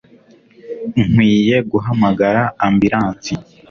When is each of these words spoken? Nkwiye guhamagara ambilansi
Nkwiye 1.09 1.57
guhamagara 1.71 2.41
ambilansi 2.65 3.33